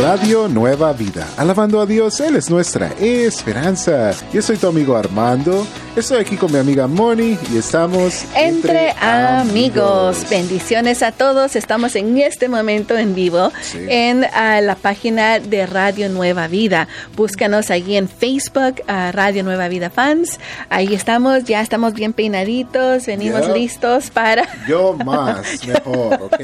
[0.00, 1.28] Radio Nueva Vida.
[1.36, 4.12] Alabando a Dios, Él es nuestra esperanza.
[4.32, 5.66] Yo soy tu amigo Armando.
[5.96, 10.26] Estoy aquí con mi amiga Moni y estamos entre, amigos.
[10.28, 11.54] Bendiciones a todos.
[11.54, 16.88] Estamos en este momento en vivo en ah, la página de Radio Nueva Vida.
[17.14, 20.40] Búscanos allí en Facebook, Radio Nueva Vida Fans.
[20.68, 24.48] Ahí estamos, ya estamos bien peinaditos, venimos listos para...
[24.68, 26.40] Yo más, mejor, ¿ok?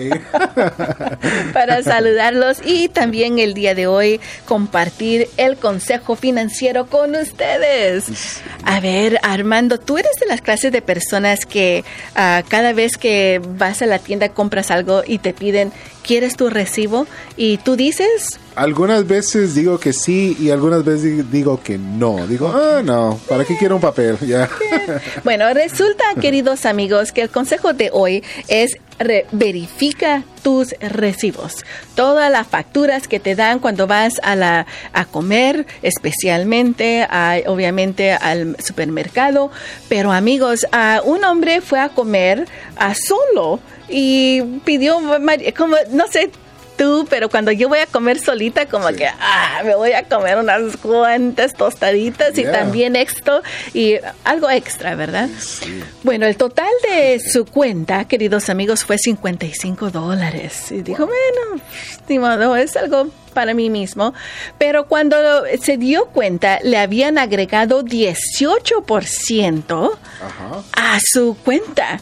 [1.52, 8.40] para saludarlos y también el día de hoy compartir el consejo financiero con ustedes.
[8.64, 13.40] A ver, Armando, tú eres de las clases de personas que ah, cada vez que
[13.58, 15.72] vas a la tienda compras algo y te piden,
[16.02, 17.06] ¿quieres tu recibo?
[17.36, 18.38] Y tú dices...
[18.54, 22.26] Algunas veces digo que sí y algunas veces digo que no.
[22.26, 24.18] Digo, ah, no, ¿para qué quiero un papel?
[24.26, 24.48] Ya.
[25.24, 28.76] Bueno, resulta, queridos amigos, que el consejo de hoy es
[29.32, 31.64] verifica tus recibos.
[31.94, 37.06] Todas las facturas que te dan cuando vas a, la, a comer, especialmente,
[37.46, 39.50] obviamente al supermercado.
[39.88, 40.66] Pero amigos,
[41.04, 45.00] un hombre fue a comer a solo y pidió,
[45.56, 46.30] como, no sé,
[47.08, 50.76] pero cuando yo voy a comer solita, como que, ah, me voy a comer unas
[50.78, 53.42] cuantas tostaditas y también esto
[53.74, 55.28] y algo extra, ¿verdad?
[56.02, 60.72] Bueno, el total de su cuenta, queridos amigos, fue 55 dólares.
[60.72, 64.12] Y dijo, bueno, estimado, es algo para mí mismo,
[64.58, 65.16] pero cuando
[65.60, 69.90] se dio cuenta le habían agregado 18%
[70.72, 72.00] a su cuenta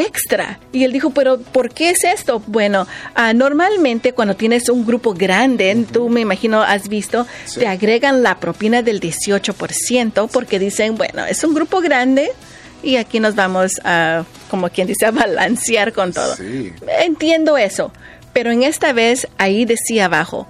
[0.00, 0.58] extra.
[0.72, 2.42] Y él dijo, pero ¿por qué es esto?
[2.46, 8.22] Bueno, ah, normalmente cuando tienes un grupo grande, tú me imagino has visto, te agregan
[8.22, 12.32] la propina del 18% porque dicen, bueno, es un grupo grande
[12.82, 16.34] y aquí nos vamos a, como quien dice, a balancear con todo.
[17.00, 17.92] Entiendo eso,
[18.32, 20.48] pero en esta vez ahí decía abajo,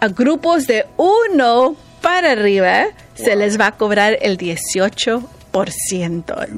[0.00, 5.22] a grupos de uno para arriba se les va a cobrar el 18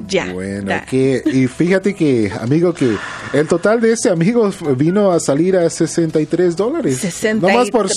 [0.07, 0.33] ya.
[0.33, 2.95] Bueno, que, y fíjate que, amigo, que
[3.33, 6.97] el total de ese amigo vino a salir a 63 dólares.
[6.97, 7.89] 63 por,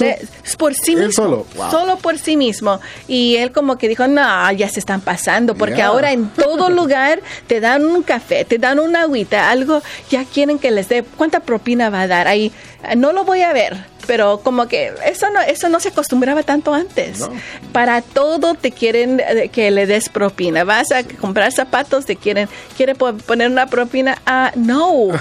[0.58, 1.12] por sí mismo.
[1.12, 1.46] Solo.
[1.70, 2.80] solo por sí mismo.
[3.08, 7.20] Y él como que dijo, no, ya se están pasando, porque ahora en todo lugar
[7.46, 11.40] te dan un café, te dan una agüita, algo, ya quieren que les dé, ¿cuánta
[11.40, 12.28] propina va a dar?
[12.28, 12.52] Ahí,
[12.96, 16.74] no lo voy a ver pero como que eso no eso no se acostumbraba tanto
[16.74, 17.28] antes.
[17.72, 20.64] Para todo te quieren eh, que le des propina.
[20.64, 24.20] Vas a comprar zapatos, te quieren quiere poner una propina.
[24.26, 25.08] Ah, no.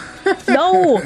[0.47, 1.01] No.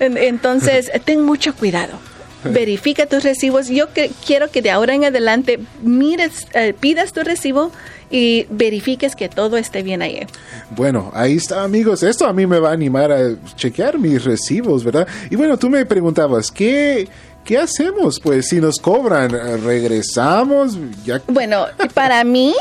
[0.00, 1.98] Entonces, ten mucho cuidado.
[2.44, 3.68] Verifica tus recibos.
[3.68, 3.88] Yo
[4.26, 7.72] quiero que de ahora en adelante mires, eh, pidas tu recibo
[8.10, 10.26] y verifiques que todo esté bien ahí.
[10.70, 14.84] Bueno, ahí está amigos, esto a mí me va a animar a chequear mis recibos,
[14.84, 15.06] ¿verdad?
[15.30, 17.08] Y bueno, tú me preguntabas, ¿qué,
[17.44, 18.20] qué hacemos?
[18.20, 19.30] Pues si nos cobran,
[19.64, 20.76] regresamos.
[21.04, 21.22] Ya...
[21.28, 22.54] Bueno, para mí,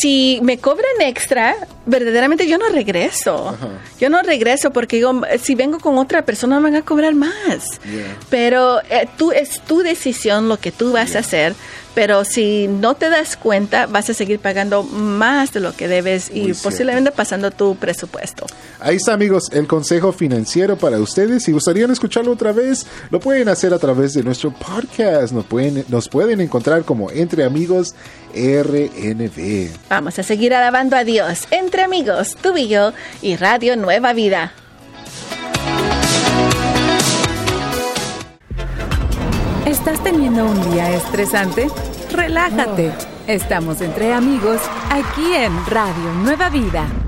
[0.00, 1.56] si me cobran extra,
[1.86, 3.56] verdaderamente yo no regreso.
[3.98, 7.80] Yo no regreso porque digo, si vengo con otra persona me van a cobrar más.
[8.28, 11.54] Pero eh, tú es tu decisión lo que tú vas a hacer
[11.94, 16.30] pero si no te das cuenta, vas a seguir pagando más de lo que debes
[16.32, 18.46] y posiblemente pasando tu presupuesto.
[18.80, 21.44] Ahí está, amigos, el consejo financiero para ustedes.
[21.44, 25.32] Si gustarían escucharlo otra vez, lo pueden hacer a través de nuestro podcast.
[25.32, 27.94] Nos pueden, nos pueden encontrar como Entre Amigos
[28.34, 29.68] RNV.
[29.88, 31.46] Vamos a seguir alabando a Dios.
[31.50, 34.52] Entre Amigos, tú y yo y Radio Nueva Vida.
[39.72, 41.66] ¿Estás teniendo un día estresante?
[42.12, 42.92] Relájate.
[43.26, 44.60] Estamos entre amigos
[44.90, 47.01] aquí en Radio Nueva Vida.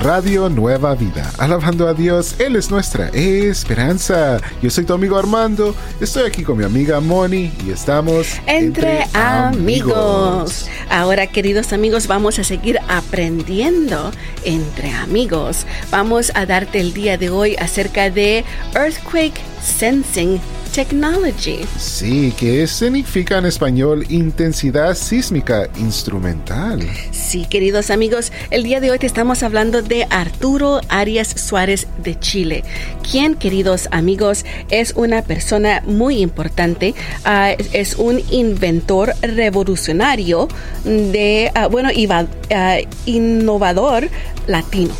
[0.00, 1.28] Radio Nueva Vida.
[1.38, 4.38] Alabando a Dios, Él es nuestra esperanza.
[4.62, 10.68] Yo soy tu amigo Armando, estoy aquí con mi amiga Moni y estamos entre, amigos.
[10.88, 14.12] Ahora, queridos amigos, vamos a seguir aprendiendo
[14.44, 15.66] entre amigos.
[15.90, 18.44] Vamos a darte el día de hoy acerca de
[18.74, 20.40] Earthquake Sensing
[20.72, 21.60] Technology.
[21.78, 26.80] Sí, que significa en español intensidad sísmica instrumental.
[27.10, 32.18] Sí, queridos amigos, el día de hoy te estamos hablando de Arturo Arias Suárez de
[32.18, 32.64] Chile,
[33.10, 36.94] quien, queridos amigos, es una persona muy importante,
[37.24, 40.48] ah, es un inventor revolucionario
[40.84, 44.08] de, uh, bueno, uh, innovador
[44.46, 44.94] latino.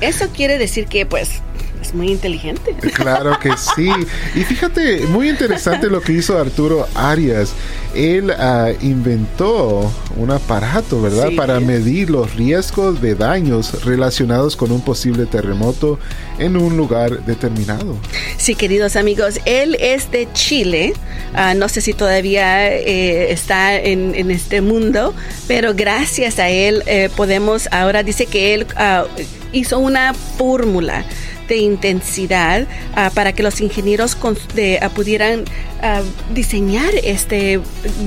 [0.00, 1.42] Eso quiere decir que, pues,
[1.90, 2.74] es muy inteligente.
[2.94, 3.90] Claro que sí.
[4.34, 7.52] Y fíjate, muy interesante lo que hizo Arturo Arias.
[7.94, 11.30] Él ah, inventó un aparato, ¿verdad?
[11.36, 15.98] Para medir los riesgos de daños relacionados con un posible terremoto
[16.38, 17.96] en un lugar determinado.
[18.36, 20.92] Sí, queridos amigos, él es de Chile.
[21.34, 25.14] Ah, no sé si todavía eh, está en, en, este mundo,
[25.48, 29.04] pero gracias a él eh, podemos, ahora dice que él ah,
[29.52, 31.04] hizo una fórmula
[31.50, 34.16] de intensidad uh, para que los ingenieros
[34.54, 37.60] de, uh, pudieran uh, diseñar este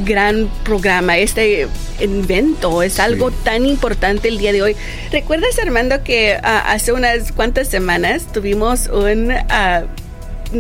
[0.06, 1.68] gran programa, este
[2.00, 2.82] invento.
[2.82, 3.36] Es algo sí.
[3.44, 4.76] tan importante el día de hoy.
[5.12, 9.34] ¿Recuerdas, Armando, que hace unas cuantas semanas tuvimos un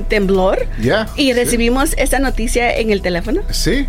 [0.01, 1.95] temblor yeah, y recibimos sí.
[1.99, 3.41] esa noticia en el teléfono.
[3.51, 3.87] Sí.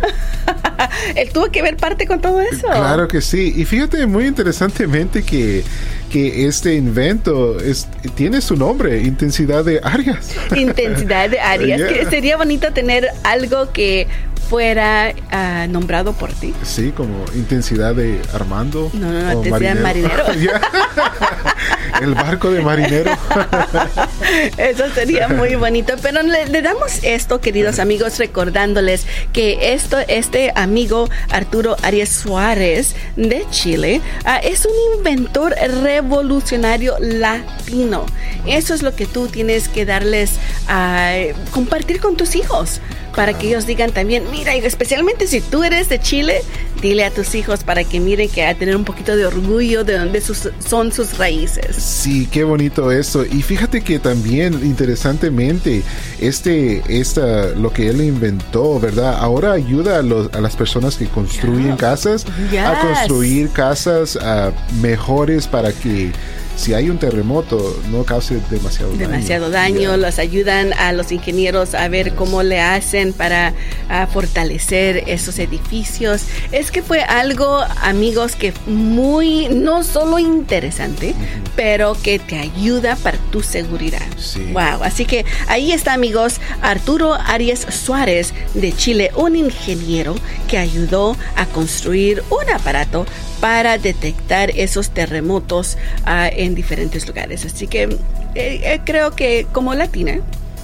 [1.15, 2.67] Él tuvo que ver parte con todo eso.
[2.67, 3.53] Claro que sí.
[3.55, 5.63] Y fíjate muy interesantemente que,
[6.11, 10.31] que este invento es, tiene su nombre, intensidad de áreas.
[10.55, 11.79] Intensidad de áreas.
[11.79, 11.87] yeah.
[11.87, 14.07] que sería bonito tener algo que
[14.49, 16.53] fuera uh, nombrado por ti.
[16.63, 18.91] Sí, como intensidad de Armando.
[18.93, 19.81] No, no, no, te marinero.
[19.81, 20.23] marinero.
[22.01, 23.11] El barco de marinero.
[24.57, 25.93] Eso sería muy bonito.
[26.01, 32.95] Pero le, le, damos esto, queridos amigos, recordándoles que esto, este amigo Arturo Arias Suárez
[33.15, 38.05] de Chile uh, es un inventor revolucionario latino.
[38.45, 40.33] Eso es lo que tú tienes que darles
[40.67, 42.81] a uh, compartir con tus hijos
[43.15, 46.41] para que ellos digan también, mira, especialmente si tú eres de Chile,
[46.81, 49.97] dile a tus hijos para que miren que a tener un poquito de orgullo de
[49.97, 51.75] dónde sus, son sus raíces.
[51.77, 53.25] Sí, qué bonito eso.
[53.25, 55.81] Y fíjate que también, interesantemente,
[56.19, 59.17] este, esta, lo que él inventó, ¿verdad?
[59.19, 61.77] Ahora ayuda a, los, a las personas que construyen yeah.
[61.77, 62.59] casas yes.
[62.59, 64.51] a construir casas uh,
[64.81, 66.11] mejores para que
[66.55, 69.07] si hay un terremoto no cause demasiado daño.
[69.07, 69.97] Demasiado daño, yeah.
[69.97, 72.13] los ayudan a los ingenieros a ver yes.
[72.15, 73.53] cómo le hacen para
[73.89, 76.23] a fortalecer esos edificios.
[76.51, 81.49] Es que fue algo, amigos, que muy, no solo interesante, uh -huh.
[81.55, 84.05] pero que te ayuda para tu seguridad.
[84.17, 84.51] Sí.
[84.53, 90.15] Wow, así que ahí está, amigos, Arturo Arias Suárez de Chile, un ingeniero
[90.47, 93.05] que ayudó a construir un aparato
[93.39, 97.45] para detectar esos terremotos uh, en diferentes lugares.
[97.45, 97.97] Así que eh,
[98.35, 100.19] eh, creo que como latina,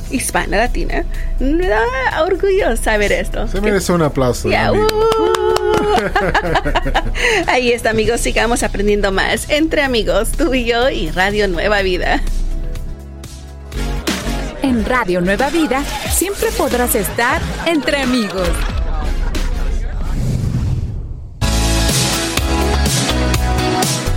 [0.10, 1.06] hispana latina,
[1.40, 1.82] me da
[2.24, 3.48] orgullo saber esto.
[3.48, 4.50] Se merece un aplauso.
[4.50, 4.78] Yeah, uh.
[7.48, 8.22] Ahí está, amigos.
[8.22, 12.22] Sigamos aprendiendo más entre amigos, tú y yo y Radio Nueva Vida.
[14.62, 18.50] En Radio Nueva Vida siempre podrás estar entre amigos.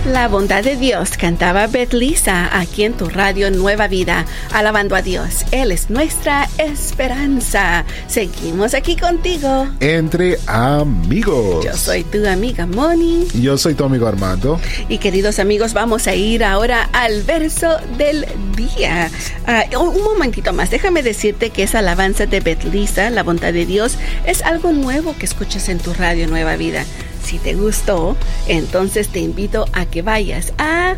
[0.05, 5.01] La bondad de Dios cantaba Beth Lisa aquí en tu radio Nueva Vida, alabando a
[5.01, 5.45] Dios.
[5.49, 7.85] Él es nuestra esperanza.
[8.05, 9.67] Seguimos aquí contigo.
[9.79, 11.65] Entre amigos.
[11.65, 13.27] Yo soy tu amiga Moni.
[13.33, 14.59] Yo soy tu amigo Armando.
[14.89, 19.09] Y queridos amigos, vamos a ir ahora al verso del día.
[19.47, 23.65] Uh, un momentito más, déjame decirte que esa alabanza de Beth Lisa, la bondad de
[23.65, 23.97] Dios,
[24.27, 26.85] es algo nuevo que escuchas en tu radio Nueva Vida.
[27.25, 28.15] Si te gustó,
[28.47, 30.95] entonces te invito a que vayas a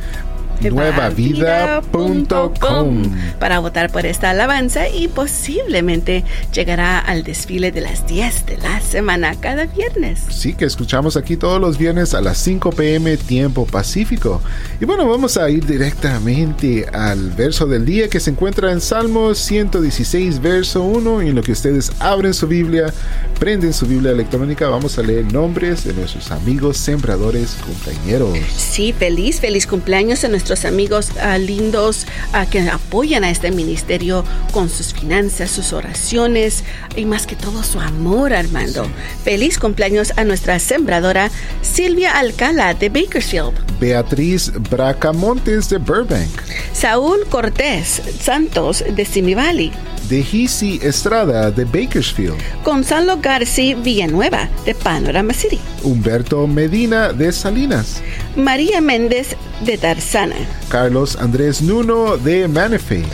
[0.61, 3.03] nuevavida.com
[3.39, 6.23] para votar por esta alabanza y posiblemente
[6.53, 10.21] llegará al desfile de las 10 de la semana cada viernes.
[10.29, 14.41] Sí, que escuchamos aquí todos los viernes a las 5 pm tiempo pacífico.
[14.79, 19.37] Y bueno, vamos a ir directamente al verso del día que se encuentra en Salmos
[19.39, 21.23] 116, verso 1.
[21.23, 22.93] Y en lo que ustedes abren su Biblia,
[23.39, 28.37] prenden su Biblia electrónica, vamos a leer nombres de nuestros amigos sembradores cumpleañeros.
[28.55, 34.23] Sí, feliz, feliz cumpleaños a nuestros amigos uh, lindos uh, que apoyan a este ministerio
[34.53, 36.63] con sus finanzas, sus oraciones
[36.95, 38.85] y más que todo su amor, Armando.
[38.85, 38.91] Sí.
[39.25, 41.29] Feliz cumpleaños a nuestra sembradora
[41.61, 43.51] Silvia Alcala de Bakersfield.
[43.81, 46.29] Beatriz Bracamontes de Burbank.
[46.71, 49.73] Saúl Cortés Santos de Simi Valley.
[50.09, 52.35] Dejisi Estrada de Bakersfield.
[52.63, 55.59] Gonzalo García Villanueva de Panorama City.
[55.83, 58.01] Humberto Medina de Salinas.
[58.35, 59.35] María Méndez
[59.65, 60.35] de Tarzana.
[60.69, 63.05] Carlos Andrés Nuno de Manifee.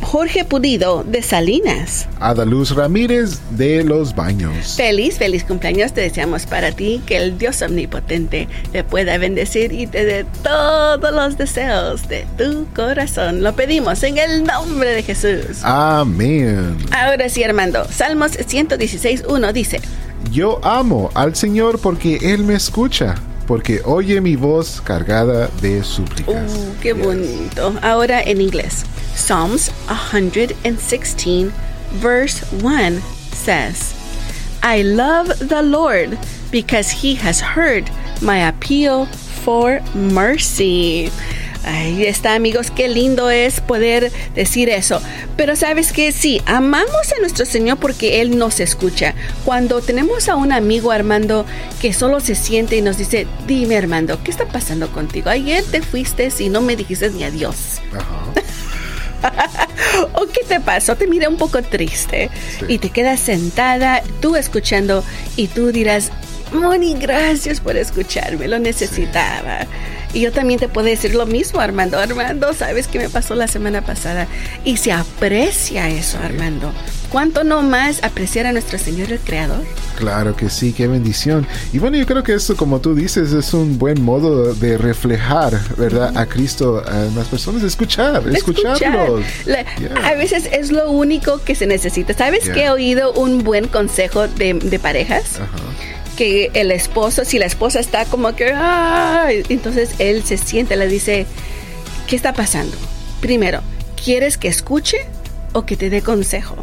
[0.00, 2.08] Jorge Pudido de Salinas.
[2.18, 4.74] Adaluz Ramírez de Los Baños.
[4.76, 9.86] Feliz, feliz cumpleaños te deseamos para ti, que el Dios omnipotente te pueda bendecir y
[9.86, 13.42] te dé todos los deseos de tu corazón.
[13.42, 15.62] Lo pedimos en el nombre de Jesús.
[15.62, 16.76] Amén.
[16.92, 19.80] Ahora sí, Armando, Salmos 116.1 dice,
[20.32, 23.16] Yo amo al Señor porque Él me escucha
[23.50, 26.54] porque oye mi voz cargada de súplicas.
[26.54, 27.04] Uh, qué yes.
[27.04, 27.74] bonito.
[27.82, 28.84] Ahora en inglés.
[29.16, 31.50] Psalms 116,
[32.00, 33.02] verse 1
[33.32, 33.92] says,
[34.62, 36.16] I love the Lord
[36.52, 37.90] because he has heard
[38.22, 39.06] my appeal
[39.42, 41.10] for mercy.
[41.64, 45.02] Ahí está, amigos, qué lindo es poder decir eso.
[45.36, 49.14] Pero sabes que sí, amamos a nuestro Señor porque Él nos escucha.
[49.44, 51.44] Cuando tenemos a un amigo, Armando,
[51.80, 55.28] que solo se siente y nos dice, dime, Armando, ¿qué está pasando contigo?
[55.30, 57.80] Ayer te fuiste y no me dijiste ni adiós.
[60.14, 60.96] ¿O qué te pasó?
[60.96, 62.30] Te miré un poco triste
[62.68, 65.04] y te quedas sentada, tú escuchando
[65.36, 66.10] y tú dirás,
[66.52, 69.66] Moni, gracias por escucharme, lo necesitaba.
[70.12, 71.98] Y yo también te puedo decir lo mismo, Armando.
[71.98, 74.26] Armando, ¿sabes qué me pasó la semana pasada?
[74.64, 76.72] Y se aprecia eso, Armando.
[77.10, 79.64] ¿Cuánto no más apreciar a nuestro Señor el Creador?
[79.96, 81.46] Claro que sí, qué bendición.
[81.72, 85.58] Y bueno, yo creo que eso, como tú dices, es un buen modo de reflejar,
[85.76, 86.16] ¿verdad?
[86.16, 89.24] A Cristo a las personas, escuchar, escucharlos.
[90.04, 92.14] A veces es lo único que se necesita.
[92.14, 95.40] ¿Sabes que he oído un buen consejo de, de parejas?
[95.40, 95.69] Ajá
[96.20, 98.52] que el esposo, si la esposa está como que,
[99.48, 101.24] entonces él se siente, le dice,
[102.06, 102.76] ¿qué está pasando?
[103.22, 103.62] Primero,
[104.04, 104.98] ¿quieres que escuche
[105.54, 106.56] o que te dé consejo?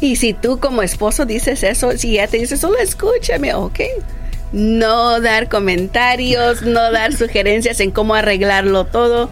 [0.00, 3.82] Y si tú como esposo dices eso, si ya te dice, solo escúchame, ok.
[4.50, 9.30] No dar comentarios, no dar sugerencias en cómo arreglarlo todo,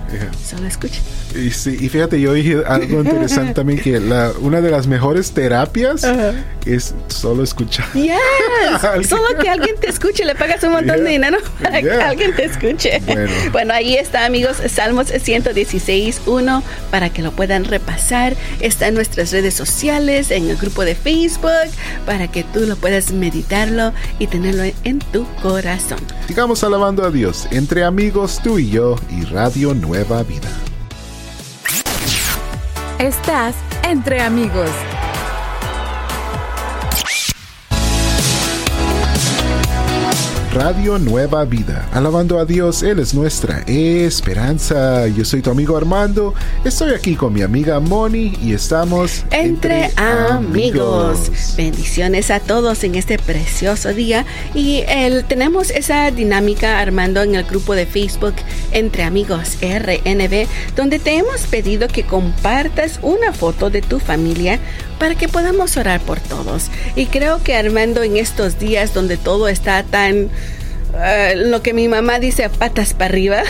[0.49, 1.01] solo escucha.
[1.35, 5.33] Y, sí, y fíjate, yo dije algo interesante también, que la, una de las mejores
[5.33, 6.07] terapias
[6.67, 7.87] es solo escuchar.
[9.09, 12.45] solo que alguien te escuche, le pagas un montón de dinero para que alguien te
[12.45, 13.01] escuche.
[13.53, 13.75] Bueno.
[13.75, 18.37] ahí está, amigos, Salmos 116, 1, para que lo puedan repasar.
[18.61, 21.51] Está en nuestras redes sociales, en el grupo de Facebook,
[22.07, 25.99] para que tú lo puedas meditarlo y tenerlo en tu corazón.
[26.27, 30.49] Sigamos alabando a Dios, entre amigos, tú y yo, y Radio Nueva Vida.
[32.99, 34.69] Estás entre amigos.
[40.53, 41.89] Radio Nueva Vida.
[41.93, 45.07] Alabando a Dios, Él es nuestra esperanza.
[45.09, 46.35] Yo soy tu amigo Armando.
[46.65, 51.31] Estoy aquí con mi amiga Moni y estamos entre, amigos.
[51.57, 54.25] Bendiciones a todos en este precioso día.
[54.55, 58.35] Y el, tenemos esa dinámica, Armando, en el grupo de Facebook
[58.73, 64.59] Entre Amigos RNB, donde te hemos pedido que compartas una foto de tu familia
[64.99, 66.71] para que podamos orar por todos.
[66.97, 70.31] Y creo que Armando en estos días donde todo está tan
[70.97, 73.43] eh, lo que mi mamá dice patas para arriba.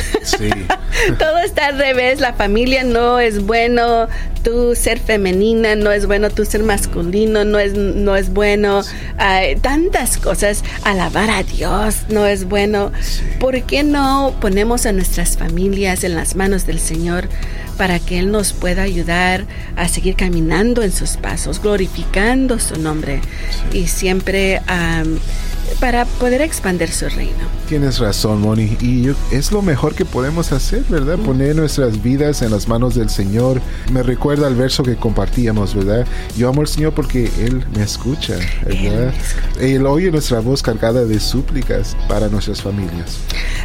[1.18, 2.20] Todo está al revés.
[2.20, 4.08] La familia no es bueno.
[4.48, 6.30] Tú ser femenina no es bueno.
[6.30, 8.80] Tú ser masculino no es, no es bueno.
[9.60, 10.64] tantas cosas.
[10.84, 12.90] Alabar a Dios no es bueno.
[13.40, 17.28] ¿Por qué no ponemos a nuestras familias en las manos del Señor?
[17.76, 19.44] para que Él nos pueda ayudar
[19.76, 23.20] a seguir caminando en sus pasos, glorificando su nombre
[23.72, 24.60] y siempre
[25.80, 27.38] para poder expandir su reino.
[27.68, 31.18] Tienes razón, Moni, y es lo mejor que podemos hacer, ¿verdad?
[31.18, 33.60] Poner nuestras vidas en las manos del Señor.
[33.92, 34.02] Me
[34.38, 36.06] recuerda el verso que compartíamos, ¿verdad?
[36.36, 39.12] Yo amo al Señor porque Él me escucha, ¿verdad?
[39.60, 43.18] Él, oye nuestra voz cargada de súplicas para nuestras familias.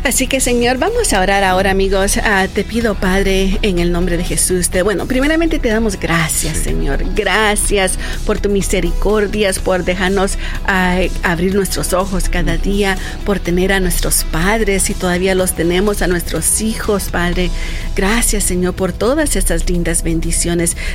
[0.03, 2.18] Así que, Señor, vamos a orar ahora, amigos.
[2.18, 4.70] Ah, te pido, Padre, en el nombre de Jesús.
[4.70, 7.03] Te, bueno, primeramente te damos gracias, Señor.
[7.15, 13.80] Gracias por tu misericordia, por dejarnos ah, abrir nuestros ojos cada día, por tener a
[13.80, 17.51] nuestros padres y todavía los tenemos, a nuestros hijos, Padre.
[17.96, 20.52] Gracias, Señor, por todas estas lindas bendiciones.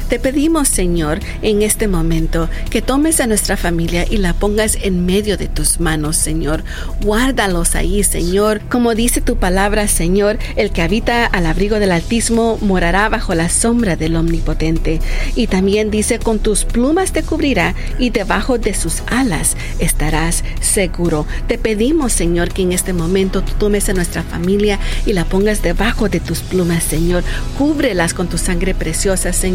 [0.08, 5.04] Te pedimos, Señor, en este momento que tomes a nuestra familia y la pongas en
[5.04, 6.62] medio de tus manos, Señor.
[7.02, 8.60] Guárdalos ahí, Señor.
[8.68, 13.48] Como dice tu palabra, Señor, el que habita al abrigo del Altísimo morará bajo la
[13.48, 15.00] sombra del Omnipotente.
[15.34, 21.26] Y también dice, con tus plumas te cubrirá y debajo de sus alas estarás seguro.
[21.48, 25.62] Te pedimos, Señor, que en este momento tú tomes a nuestra familia y la pongas
[25.62, 27.24] debajo de tus plumas, Señor.
[27.58, 29.47] Cúbrelas con tu sangre preciosa, Señor.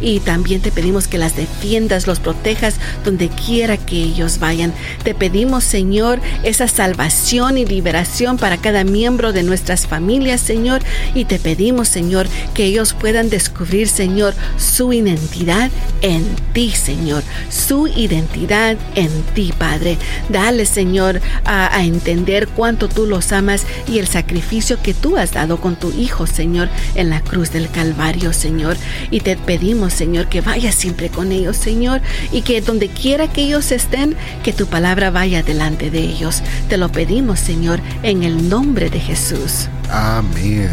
[0.00, 4.72] Y también te pedimos que las defiendas, los protejas donde quiera que ellos vayan.
[5.02, 10.82] Te pedimos, Señor, esa salvación y liberación para cada miembro de nuestras familias, Señor.
[11.14, 15.70] Y te pedimos, Señor, que ellos puedan descubrir, Señor, su identidad
[16.02, 17.22] en ti, Señor.
[17.48, 19.96] Su identidad en ti, Padre.
[20.28, 25.60] Dale, Señor, a entender cuánto tú los amas y el sacrificio que tú has dado
[25.60, 28.76] con tu Hijo, Señor, en la cruz del Calvario, Señor.
[29.10, 32.00] Y te pedimos, Señor, que vayas siempre con ellos, Señor,
[32.32, 36.42] y que donde quiera que ellos estén, que tu palabra vaya delante de ellos.
[36.68, 39.68] Te lo pedimos, Señor, en el nombre de Jesús.
[39.90, 40.70] Amén.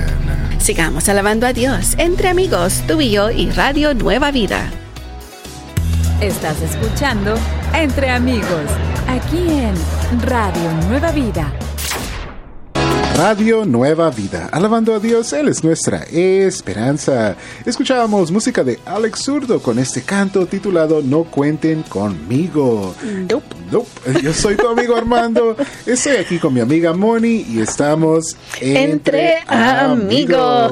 [0.59, 4.69] Sigamos alabando a Dios entre amigos, tú y yo y Radio Nueva Vida.
[6.21, 7.35] Estás escuchando
[7.73, 8.65] Entre Amigos,
[9.07, 9.75] aquí en
[10.23, 11.53] Radio Nueva Vida
[13.17, 14.47] Radio Nueva Vida.
[14.51, 17.35] Alabando a Dios, Él es nuestra esperanza.
[17.65, 22.93] Escuchábamos música de Alex Zurdo con este canto titulado No cuenten conmigo.
[23.71, 23.89] Nope.
[24.23, 25.55] Yo soy tu amigo Armando.
[25.85, 30.71] Estoy aquí con mi amiga Moni y estamos entre, amigos.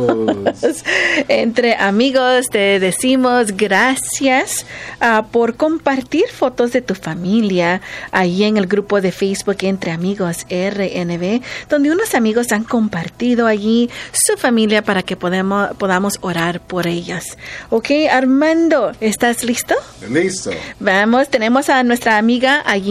[1.27, 4.65] entre amigos te decimos gracias
[5.01, 10.45] uh, por compartir fotos de tu familia ahí en el grupo de Facebook Entre Amigos
[10.49, 16.87] RNB, donde unos amigos han compartido allí su familia para que podamos, podamos orar por
[16.87, 17.37] ellas.
[17.69, 19.75] Ok, Armando, ¿estás listo?
[20.09, 20.51] Listo.
[20.79, 22.84] Vamos, tenemos a nuestra amiga allí.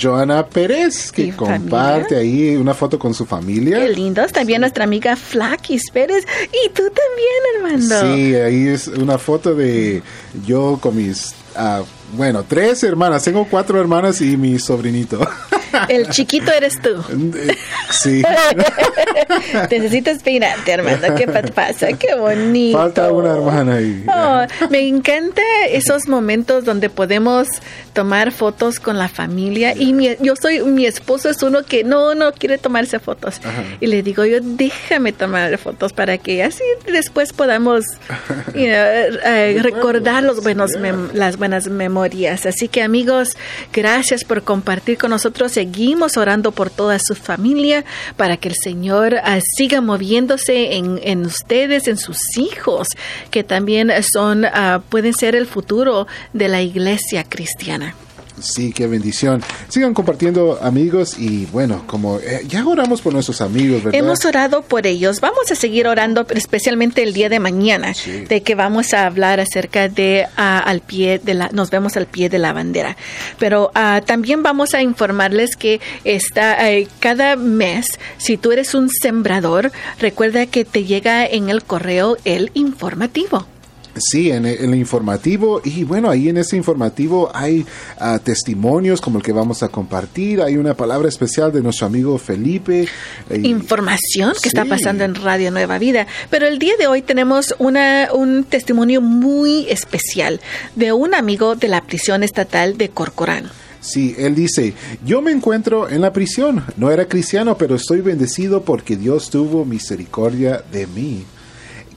[0.00, 3.78] Joana Pérez, que ¿Y comparte ahí una foto con su familia.
[3.78, 4.32] Qué lindos.
[4.32, 6.24] También nuestra amiga Flaquis Pérez.
[6.64, 8.14] Y tú también, Armando.
[8.14, 10.02] Sí, ahí es una foto de
[10.46, 11.82] yo con mis, ah,
[12.14, 13.24] bueno, tres hermanas.
[13.24, 15.20] Tengo cuatro hermanas y mi sobrinito.
[15.88, 17.02] El chiquito eres tú.
[17.90, 18.22] sí.
[19.70, 21.14] Necesitas peinarte, Armando.
[21.14, 21.88] ¿Qué pa- pasa?
[21.94, 22.78] Qué bonito.
[22.78, 24.04] Falta una hermana ahí.
[24.12, 27.48] Oh, me encanta esos momentos donde podemos
[27.92, 32.14] tomar fotos con la familia y mi- yo soy mi esposo es uno que no
[32.14, 33.40] no quiere tomarse fotos
[33.80, 37.84] y le digo yo déjame tomar fotos para que así después podamos
[38.54, 43.36] you know, eh, recordar los buenos mem- las buenas memorias así que amigos
[43.74, 47.84] gracias por compartir con nosotros seguimos orando por toda su familia
[48.16, 52.88] para que el Señor ah, siga moviéndose en, en ustedes en sus hijos
[53.30, 57.94] que también son ah, pueden ser el futuro de la iglesia cristiana
[58.40, 59.42] Sí, qué bendición.
[59.68, 63.98] Sigan compartiendo amigos y bueno, como eh, ya oramos por nuestros amigos, ¿verdad?
[63.98, 65.20] Hemos orado por ellos.
[65.20, 68.24] Vamos a seguir orando, especialmente el día de mañana, Sí.
[68.28, 72.06] de que vamos a hablar acerca de ah, al pie de la, nos vemos al
[72.06, 72.96] pie de la bandera.
[73.38, 78.88] Pero ah, también vamos a informarles que está eh, cada mes, si tú eres un
[78.90, 83.46] sembrador, recuerda que te llega en el correo el informativo.
[83.96, 87.66] Sí, en el, informativo y bueno, ahí en ese informativo hay
[87.98, 92.16] ah, testimonios como el que vamos a compartir, hay una palabra especial de nuestro amigo
[92.16, 92.88] Felipe.
[93.30, 96.06] y- información que está pasando en Radio Nueva Vida.
[96.30, 100.40] Pero el día de hoy tenemos una, un testimonio muy especial
[100.74, 103.50] de un amigo de la prisión estatal de Corcoran.
[103.80, 104.74] Sí, él dice,
[105.04, 109.64] yo me encuentro en la prisión, no era cristiano, pero estoy bendecido porque Dios tuvo
[109.64, 111.24] misericordia de mí.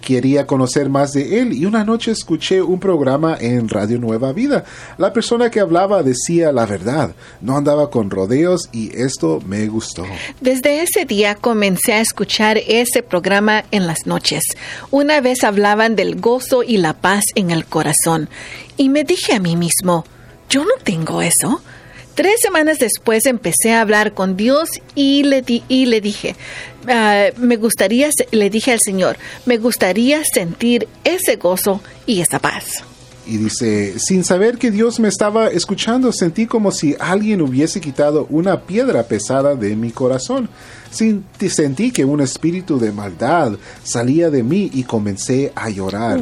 [0.06, 4.64] Quería conocer más de él y una noche escuché un programa en Radio Nueva Vida.
[5.00, 10.06] La persona que hablaba decía la verdad, no andaba con rodeos y esto me gustó.
[10.42, 14.44] Desde ese día comencé a escuchar ese programa en las noches.
[14.92, 18.30] Una vez hablaban del gozo y la paz en el corazón
[18.78, 20.06] y me dije a mí mismo,
[20.52, 21.62] yo no tengo eso.
[22.14, 26.36] Tres semanas después empecé a hablar con Dios y le, di- y le dije,
[26.88, 32.84] ah, me gustaría, le dije al Señor, me gustaría sentir ese gozo y esa paz.
[33.28, 38.28] Y dice, sin saber que Dios me estaba escuchando, sentí como si alguien hubiese quitado
[38.30, 40.48] una piedra pesada de mi corazón.
[40.92, 46.20] Sin- sentí que un espíritu de maldad salía de mí y comencé a llorar.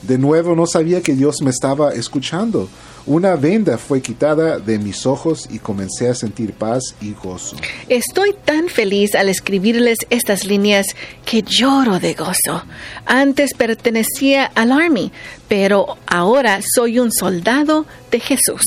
[0.00, 2.70] De nuevo no sabía que Dios me estaba escuchando.
[3.06, 7.56] Una venda fue quitada de mis ojos y comencé a sentir paz y gozo.
[7.88, 10.86] Estoy tan feliz al escribirles estas líneas
[11.24, 12.64] que lloro de gozo.
[13.04, 15.12] Antes pertenecía al Army,
[15.48, 18.62] pero ahora soy un soldado de Jesús.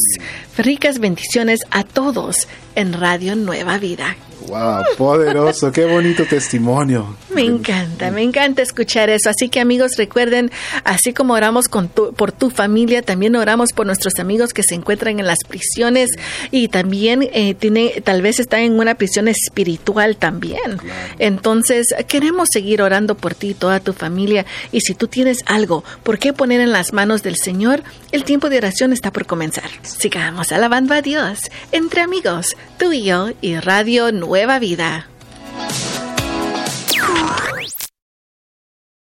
[0.58, 4.16] Ricas bendiciones a todos en Radio Nueva Vida.
[4.48, 7.16] Wow, poderoso, qué bonito testimonio.
[7.36, 9.30] Me encanta, me encanta escuchar eso.
[9.30, 10.50] Así que amigos, recuerden,
[10.86, 14.76] así como oramos con tu- por tu familia, también oramos por nuestros amigos que se
[14.76, 16.10] encuentran en las prisiones
[16.52, 20.80] y también eh, tiene, tal vez están en una prisión espiritual también.
[21.20, 24.46] Entonces, queremos seguir orando por ti y toda tu familia.
[24.72, 27.84] Y si tú tienes algo, ¿por qué poner en las manos del Señor?
[28.12, 29.70] El tiempo de oración está por comenzar.
[29.82, 31.40] Sigamos alabando a Dios
[31.72, 35.08] entre amigos, tú y yo y Radio Nueva Vida.